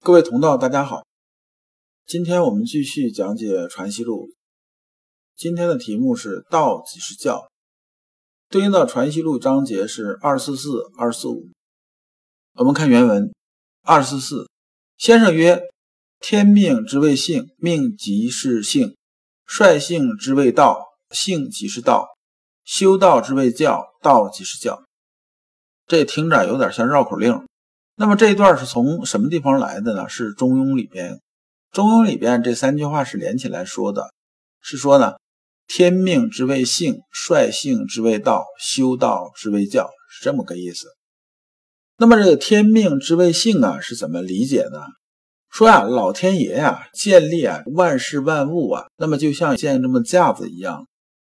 [0.00, 1.04] 各位同道，大家好，
[2.06, 4.28] 今天我们继续讲解《传习录》。
[5.36, 7.50] 今天的题目是“道即是教”，
[8.48, 11.48] 对应的《传习录》章节是二四四、二四五。
[12.54, 13.34] 我们看原文：
[13.82, 14.48] 二四四，
[14.96, 15.60] 先生曰
[16.20, 18.94] ：“天命之谓性，命即是性；
[19.44, 20.80] 率性之谓道，
[21.10, 22.06] 性即是道；
[22.64, 24.84] 修道之谓教，道即是教。”
[25.86, 27.44] 这听着有点像绕口令。
[28.00, 30.08] 那么这一段是从什么地方来的呢？
[30.08, 31.14] 是《中庸》里边，
[31.72, 34.14] 《中庸》里边这三句话是连起来说的，
[34.60, 35.14] 是说呢，
[35.66, 40.86] 天命之谓性，率性之谓道，修道之谓教，是这么个意思。
[41.96, 44.78] 那么这个天命之谓性啊，是怎么理解呢？
[45.50, 50.86] 说啊，老天爷呀，建立啊万事万物啊，那么就像建这么架子一样，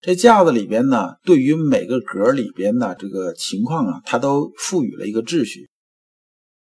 [0.00, 5.68] 这架子里边呢，对于每个格里边的这个情况啊，它都赋予了一个秩序。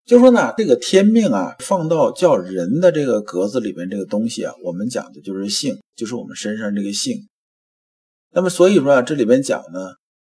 [0.08, 7.28] 就说呢，这个天命啊，放到叫人的这个格子里边，这个东西啊，我们讲的就是性，就是我们身上这个性。
[8.32, 9.80] 那么所以说啊，这里边讲呢，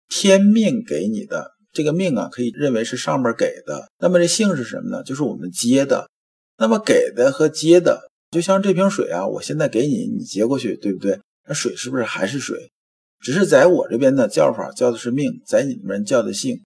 [0.09, 3.87] 天命给你的这个命啊，可以认为是上面给的。
[3.99, 5.03] 那么这性是什么呢？
[5.03, 6.09] 就是我们接的。
[6.57, 11.19] 那么给的和接的，就像这瓶水啊，我现在给你，你接过去，对不对？
[11.47, 12.71] 那水是不是还是水？
[13.19, 16.63] 只是在我这边的叫法叫的是命，在你们叫的性。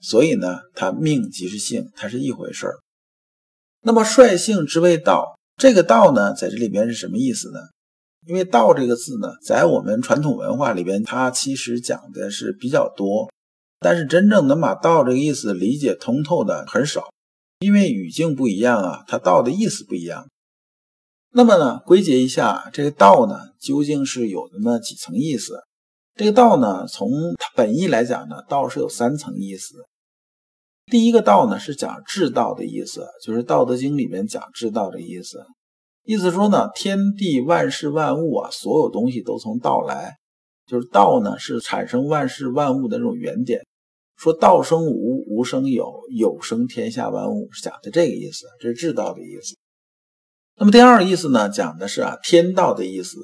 [0.00, 2.78] 所以呢，它命即是性，它是一回事儿。
[3.82, 7.58] 那么率性之谓道，这个道呢，在这里边是什么意思呢？
[8.26, 13.30] 因为道这个字呢，在我们传统文化里边，它其实讲的是比较多，
[13.78, 17.08] 但是真正能把道这个意思理解通透的很少，
[17.60, 20.28] 因为语境不一样啊，它道的意思不一样。
[21.30, 25.62] 那么呢，归结一下，这个道呢，究竟是有那么几层意思？
[26.18, 27.08] 这个道呢，从
[27.38, 29.76] 它本意来讲呢，道是有三层意思。
[30.86, 35.46] 第一个道呢，是讲治道的意思，就是《道德经》里面讲治道的意思。
[36.02, 40.16] 意思说呢，天地万事万物啊，所有东西都从道来，
[40.66, 43.64] 就是道呢是产生万事万物的这种原点。
[44.16, 49.56] 说道生无，无生有，有生天下万物，是讲的这个意思，这是治道的意思。
[50.56, 53.18] 那么第二个意思呢，讲的是啊天道的意思。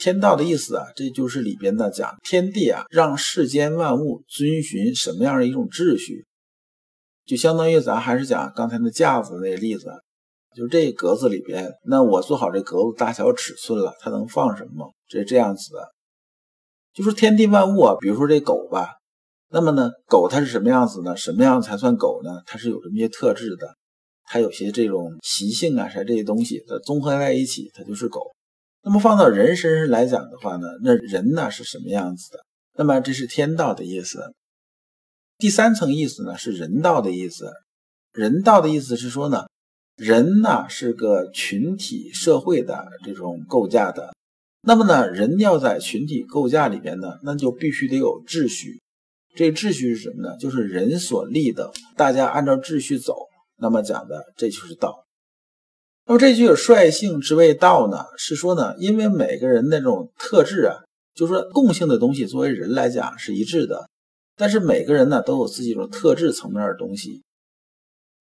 [0.00, 6.24] 天道的意思啊，这就是里边的讲天地啊，让世间万物遵循什么样的一种秩序，
[7.26, 9.92] 就相当于咱还是讲刚才那架子那例子，
[10.56, 14.90] 就这格子里边，那我做好这格子大小尺寸了，它能放什么？
[15.06, 15.92] 这这样子的，
[16.94, 18.94] 就说天地万物啊，比如说这狗吧，
[19.50, 21.14] 那么呢，狗它是什么样子呢？
[21.14, 22.40] 什么样才算狗呢？
[22.46, 23.76] 它是有这么些特质的，
[24.24, 28.22] 它有些这种习性啊，啥这些东西，它综合在一起，它就是狗。
[28.82, 32.38] 那么放到人身上来讲的话呢，那人呢是什么样子的？
[32.76, 34.32] 那么这是天道的意思。
[35.36, 37.50] 第三层意思呢是人道的意思。
[38.12, 39.46] 人道的意思是说呢，
[39.96, 44.14] 人呢是个群体社会的这种构架的。
[44.62, 48.80] 那么呢，人要在群体构架里边呢，那就必须得有秩序。
[49.34, 50.36] 这秩序是什么呢？
[50.38, 53.14] 就是人所立的，大家按照秩序走。
[53.56, 55.04] 那么讲的这就是道。
[56.10, 60.82] 那么这句“率性之谓道”呢，是说呢，因为每个人那种特质啊，
[61.14, 63.88] 就是说共性的东西，作为人来讲是一致的，
[64.36, 67.22] 但是每个人呢都有自己一种特质层面的东西。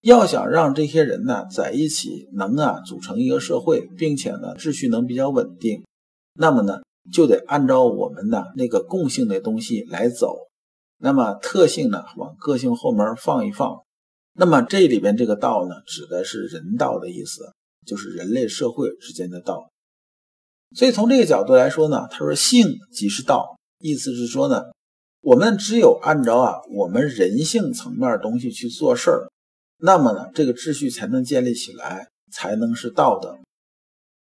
[0.02, 5.84] 要想让这些人呢在一起能啊组成一个社会，并且呢秩序能比较稳定，
[6.36, 10.36] 那么呢就得按照我们的那个共性的东西来走。
[11.00, 13.80] 那么特性呢往个性后面放一放。
[14.36, 17.52] 那么这里边这个道呢，指的是人道的意思。
[17.86, 19.72] 就是人类社会之间的道，
[20.76, 24.62] 所以从这个角度来说呢，他说性即是道，意思是说呢，
[25.22, 29.32] 我们只有按照啊我们人性层面东西去做事儿，
[29.78, 33.40] 那么呢这个秩序才能建立起来，才能是道的。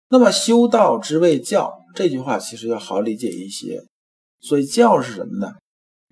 [0.10, 3.84] 那么修道之谓教这句话其实要好理解一些，
[4.40, 5.54] 所以教是什么呢？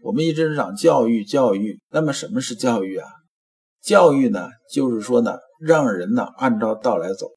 [0.04, 3.08] 我们一直讲教育，教育，那么什么是教育啊？
[3.82, 5.38] 教育呢，就是说呢。
[5.62, 7.28] 让人呢按照道来走。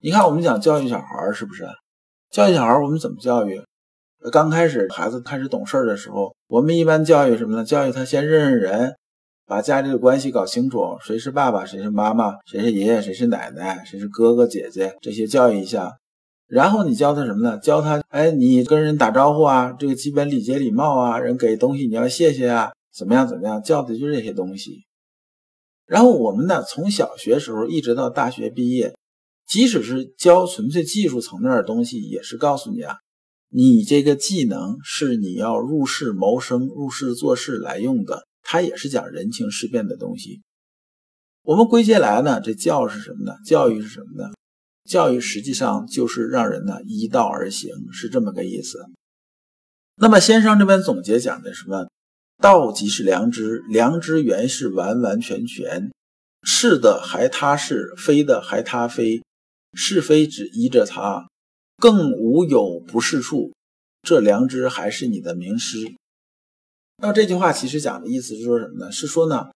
[0.00, 1.66] 你看，我们讲教育小孩是不是？
[2.30, 3.62] 教育小孩我们怎么教育？
[4.30, 7.64] 刚开始孩子开始懂事的时候，我们一般教育什么呢？
[7.64, 8.96] 教育他先认认人，
[9.46, 15.96] 把家里的关系搞清楚，谁是爸爸，谁是妈妈，谁是爷爷，谁是奶奶，谁是哥哥姐姐，这些教育一下。
[16.46, 17.58] 然后你教他什么呢？
[17.58, 23.62] 教他，哎，你跟人打招呼啊，这个基本礼节礼貌啊，人给东西你要谢谢啊，怎么样怎么样？
[23.62, 24.84] 教的就这些东西。
[25.86, 28.94] 然后我们呢，从小学时候一直到大学毕业，
[29.46, 32.96] 即使是教纯粹技术层面的东西，也是告诉你啊，
[33.50, 38.26] 你这个技能是你要入世谋生、入世做事来用的。
[38.42, 40.42] 它也是讲人情世变的东西。
[41.42, 43.36] 我们归结来呢，这教是什么呢？
[43.46, 44.32] 教育是什么呢？
[44.84, 48.84] 教育实际上就是让人呢依道而行，是这么个意思。
[49.96, 51.86] 那么先生这边总结讲的什么？
[52.44, 55.90] 道即是良知，良知原是完完全全，
[56.42, 59.22] 是的还他是，非的还他非，
[59.72, 61.26] 是非只依着他，
[61.78, 63.54] 更无有不是处。
[64.02, 65.78] 这良知还是你的名师。
[66.98, 68.92] 那么这句话其实讲的意思是说什么呢？
[68.92, 69.46] 是说呢，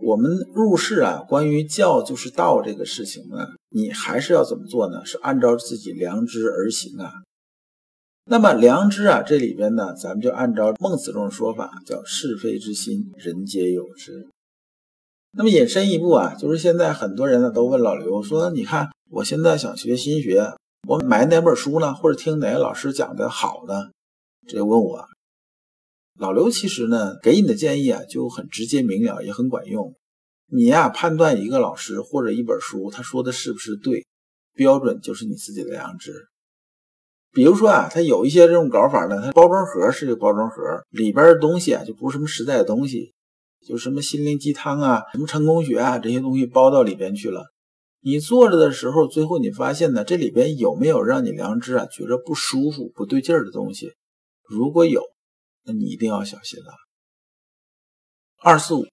[0.00, 5.04] 我们入世啊，关于教就是道这个事情呢，你还是要怎么做呢？
[5.04, 7.10] 是按照自己良知而行啊。
[8.30, 14.28] 那么良知啊，这里边呢，咱们就按照孟子这种说法，叫是非之心，人皆有之。
[15.32, 20.52] 那么引申一步啊，就是现在很多人呢都问老刘说：“你看，我现在想学心学，
[20.86, 21.94] 我买哪本书呢？
[21.94, 23.88] 或者听哪个老师讲的好呢？”
[24.46, 25.06] 这问我。
[26.18, 29.94] 老刘其实呢，给你的建议啊就很直接明了，也很管用。
[30.52, 34.04] 你呀，判断一个老师或者一本书，他说的是不是对，
[34.52, 36.12] 标准就是你自己的良知。
[37.32, 43.14] 比如说啊，他有一些这种搞法呢，它包装盒是个包装盒，里边的东西啊就不是什么实在的东西，
[43.66, 47.46] 就什么心灵鸡汤啊、什么成功学啊这些东西包到里边去了。
[48.00, 53.92] 你坐着的时候，最后你发现呢，这里边有没有让你良知啊觉着不舒服、不对劲的东西？
[54.44, 55.02] 如果有。
[55.64, 56.72] 那你一定要小心了。
[58.40, 58.86] 二四五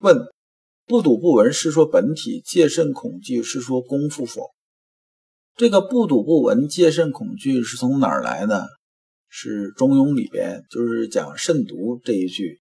[0.00, 0.28] 问：
[0.84, 4.42] 不睹不闻是说本体，戒慎恐惧是说功夫否？
[5.58, 8.68] 这个不睹不闻，戒慎恐惧是从哪儿来的？
[9.28, 12.60] 是《中庸》里边，就是讲慎独这一句，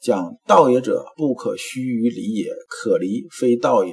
[0.00, 3.92] 讲道也者，不可虚于离也，可离非道也。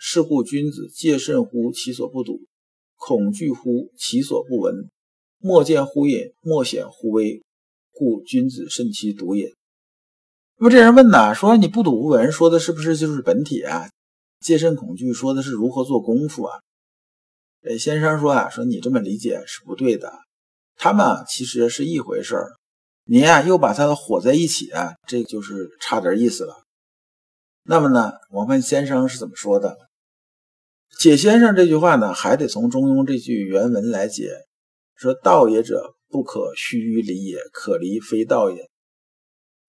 [0.00, 2.42] 是故君子戒慎乎其所不睹，
[2.94, 4.88] 恐惧乎其所不闻，
[5.40, 7.42] 莫见乎隐，莫显乎微。
[7.90, 9.52] 故君子慎其独也。
[10.58, 13.90] 那么这人问呐，说你不睹不闻，说的是不是就是本体啊？
[14.40, 16.60] 戒慎恐惧说的是如何做功夫啊？
[17.62, 20.12] 呃，先生说啊，说你这么理解是不对的。
[20.76, 22.52] 他们其实是一回事儿，
[23.04, 26.64] 你呀又把它混在一起啊，这就是差点意思了。
[27.64, 29.76] 那么呢，我问先生是怎么说的？
[30.98, 34.44] 解先生这句话呢，还得从中庸这句原文来解，
[34.94, 35.94] 说道也者。
[36.12, 38.68] 不可虚于离也，可离非道也。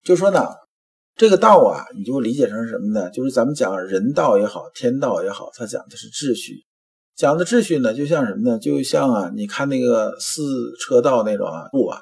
[0.03, 0.45] 就说呢，
[1.15, 3.09] 这个道啊，你就理解成什么呢？
[3.11, 6.65] 就是咱们讲人道也好，天道也好，它讲的是秩序。
[7.15, 8.57] 讲的秩序呢，就像什么呢？
[8.57, 10.41] 就像啊，你看那个四
[10.79, 11.99] 车道那种啊路啊，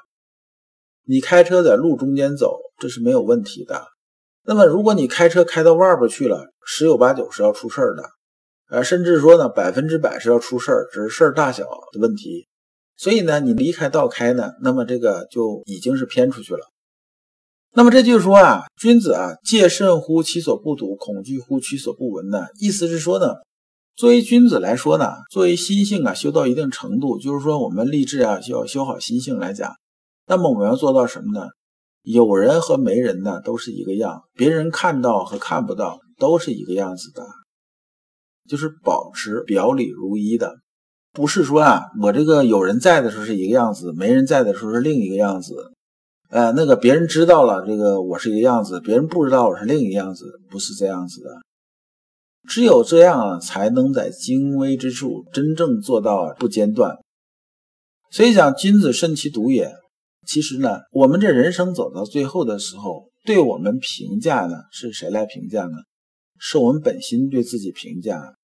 [1.05, 3.87] 你开车在路中间走，这是没有问题的。
[4.43, 8.03] 那么如果你开车开到外边去了，十有八九是要出事儿的，
[8.69, 12.47] 呃，甚至说呢，百分之百是要出事儿，只是事儿大小的问题。
[12.95, 16.61] 所以呢，你离开道开呢，那么这个就已经是偏出去了。
[17.73, 22.45] 那么这就是说啊，君子啊，戒慎乎其所不睹，恐惧乎其所不闻呢。
[22.59, 23.35] 意思是说呢，
[24.01, 29.75] 作为君子来说呢，作为心性啊，修到一定程度，就是说我们立志啊，需要修好心性来讲，
[30.25, 31.49] 那么我们要做到什么呢？
[32.01, 37.23] 有人和没人呢，都是一个样，别人看到和看不到都是一个样子的，
[38.49, 40.55] 就是保持表里如一的。
[41.13, 45.53] 不是说啊，我这个有人在的时候是一个样子，没人在的时候是另一个样子。
[46.31, 51.29] 呃，那个别人知道了这个我是一个样子，别人不知道我是另一个样子，不是这样子的。
[52.47, 56.97] 只有这样，才能在精微之处真正做到不间断。
[58.09, 59.71] 所以讲君子慎其独也。
[60.27, 65.77] 其实呢，我们这人生走到最后的时候，对我们评价呢，是谁来评价呢？
[66.37, 68.35] 是我们本心对自己评价。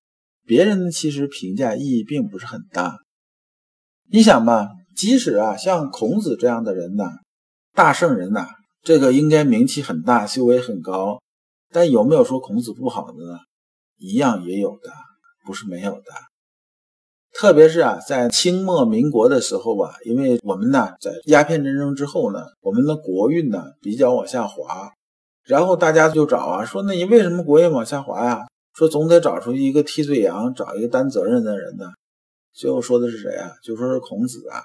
[0.46, 2.96] 别人，其实评价意义并不是很大。
[4.10, 7.04] 你想吧，即使啊，像孔子这样的人呢，
[7.74, 8.46] 大圣人呐，
[8.82, 11.20] 这个应该名气很大，修为很高，
[11.70, 13.38] 但有没有说孔子不好的呢？
[13.98, 14.90] 一样也有的，
[15.44, 16.04] 不是没有的。
[17.34, 24.90] 特别是啊，在清末民国的时候吧，因为我们呢，在鸦片战争之后呢，我们的国运呢比较往下滑，
[25.44, 28.46] 然后大家就找啊，说那你为什么国运往下滑呀？
[28.74, 31.86] 说总得找出一个替罪羊，找一个担责任的人呢。
[32.52, 33.52] 最后说的是谁啊？
[33.62, 34.62] 就说是孔子啊，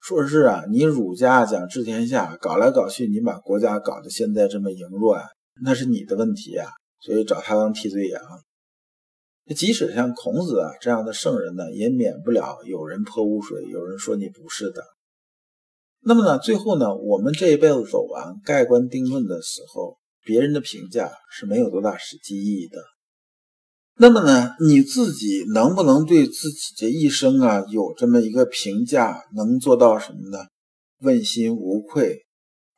[0.00, 5.24] 说是啊，你儒家讲治天下，搞来搞去，你把国家搞得现在这么羸弱啊，
[5.62, 8.20] 那是你的问题呀，所以找他当替罪羊。
[9.54, 14.84] 即使像孔子啊这样的圣人呢，也免不了有人泼污水，有人说你不是的。
[16.00, 22.78] 那么呢，最后呢，我们这一辈子走完，盖棺定论的时候，别人的评价是没有多大实际意义的。
[23.96, 30.44] 那么呢，你自己能不能对自己这一生啊有这么一个评价，能做到什么呢？
[31.00, 32.26] 问心无愧，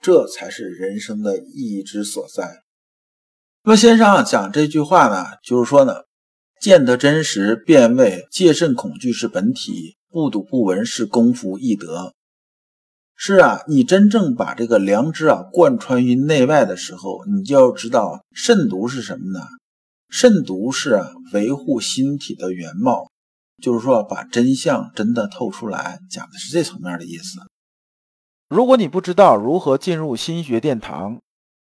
[0.00, 2.62] 这才是人生的意义之所在。
[3.64, 5.94] 那么先生讲这句话呢，就是说呢。
[6.60, 12.12] 见得真实，便为戒慎恐惧是本体，不睹不闻是功夫易得。
[13.16, 19.40] 是啊，你真正把这个良知啊贯穿于内外的时候，你就要知道慎独是什么呢？
[20.10, 23.08] 慎独是啊维护心体的原貌，
[23.62, 27.40] 就是说把真相真的透出来，讲的是这层面的意思。
[28.50, 31.18] 如果你不知道如何进入心学殿堂，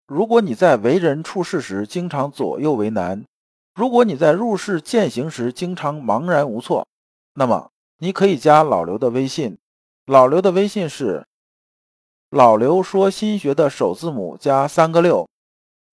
[0.08, 3.24] 如果你在为人处事时经常左右为难。
[3.78, 6.84] 如果你在入世践行时经常茫然无措，
[7.34, 9.56] 那么你可以加老刘的微信。
[10.06, 11.24] 老刘的微信是
[12.28, 15.28] 老刘说心学的首字母加三个六。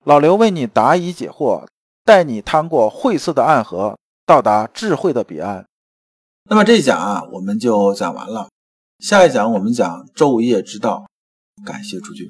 [0.03, 1.67] 老刘为你答疑解惑，
[2.03, 5.63] 带你趟过晦涩的暗河，到达智慧的彼岸。
[6.49, 8.49] 那么这一讲啊，我们就讲完了。
[8.97, 11.05] 下一讲我们讲昼夜之道。
[11.63, 12.27] 感谢诸君。